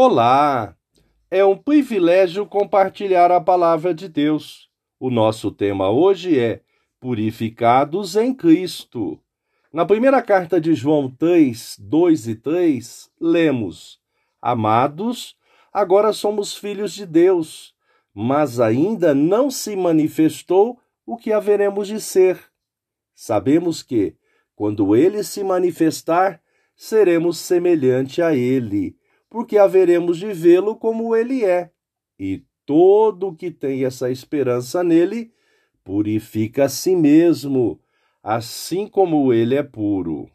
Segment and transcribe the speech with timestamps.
[0.00, 0.76] Olá!
[1.28, 4.70] É um privilégio compartilhar a palavra de Deus.
[5.00, 6.60] O nosso tema hoje é
[7.00, 9.20] Purificados em Cristo.
[9.72, 13.98] Na primeira carta de João 3, 2 e 3, lemos:
[14.40, 15.36] Amados,
[15.72, 17.74] agora somos filhos de Deus,
[18.14, 22.40] mas ainda não se manifestou o que haveremos de ser.
[23.16, 24.14] Sabemos que,
[24.54, 26.40] quando ele se manifestar,
[26.76, 28.96] seremos semelhante a ele
[29.30, 31.70] porque haveremos de vê-lo como ele é.
[32.18, 35.32] E todo que tem essa esperança nele
[35.84, 37.80] purifica a si mesmo,
[38.22, 40.28] assim como ele é puro.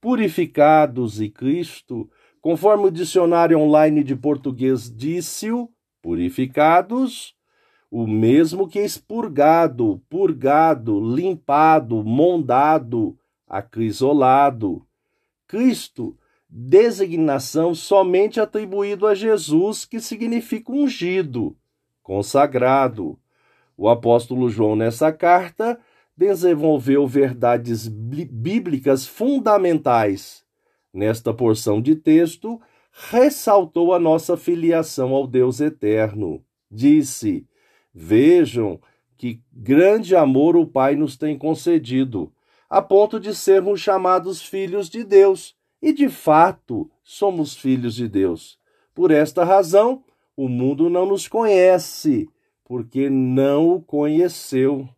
[0.00, 5.68] Purificados e Cristo, conforme o dicionário online de português disse-o,
[6.02, 7.36] purificados,
[7.90, 14.86] o mesmo que expurgado, purgado, limpado, mondado, acrisolado.
[15.46, 16.16] Cristo
[16.48, 21.56] designação somente atribuído a Jesus, que significa ungido,
[22.02, 23.18] consagrado.
[23.76, 25.78] O apóstolo João, nessa carta,
[26.16, 30.42] desenvolveu verdades bíblicas fundamentais.
[30.92, 36.42] Nesta porção de texto, ressaltou a nossa filiação ao Deus eterno.
[36.70, 37.46] Disse:
[37.94, 38.80] Vejam
[39.16, 42.32] que grande amor o Pai nos tem concedido,
[42.70, 48.58] a ponto de sermos chamados filhos de Deus e de fato somos filhos de Deus.
[48.94, 50.02] Por esta razão,
[50.36, 52.28] o mundo não nos conhece,
[52.64, 54.88] porque não o conheceu.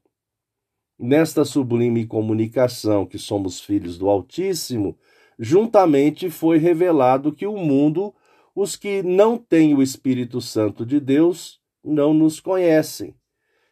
[0.98, 4.98] Nesta sublime comunicação que somos filhos do Altíssimo,
[5.38, 8.14] juntamente foi revelado que o mundo,
[8.54, 13.14] os que não têm o Espírito Santo de Deus, não nos conhecem.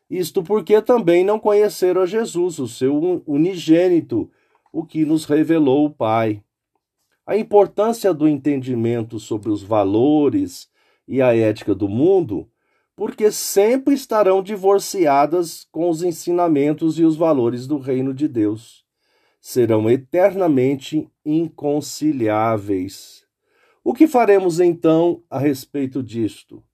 [0.08, 4.30] Isto porque também não conheceram a Jesus, o seu unigênito,
[4.72, 6.42] o que nos revelou o Pai.
[7.28, 10.66] A importância do entendimento sobre os valores
[11.06, 12.50] e a ética do mundo,
[12.96, 18.82] porque sempre estarão divorciadas com os ensinamentos e os valores do reino de Deus.
[19.42, 23.26] Serão eternamente inconciliáveis.
[23.84, 26.64] O que faremos então a respeito disto?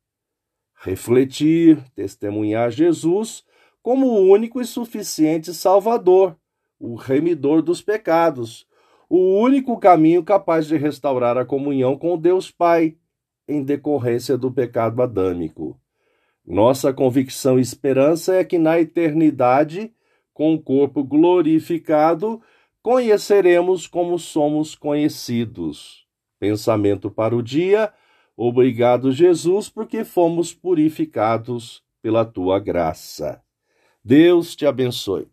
[0.76, 3.43] Refletir, testemunhar Jesus
[3.82, 6.38] como o único e suficiente Salvador,
[6.78, 8.69] o remidor dos pecados,
[9.16, 12.97] o único caminho capaz de restaurar a comunhão com Deus Pai
[13.47, 15.80] em decorrência do pecado adâmico.
[16.44, 19.94] Nossa convicção e esperança é que na eternidade,
[20.32, 22.42] com o corpo glorificado,
[22.82, 26.04] conheceremos como somos conhecidos.
[26.41, 27.92] Pensamento para o dia.
[28.36, 33.41] Obrigado, Jesus, porque fomos purificados pela tua graça.
[34.04, 35.22] Deus te abençoe.